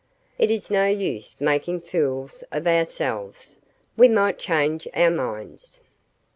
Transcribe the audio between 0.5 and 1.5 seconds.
no use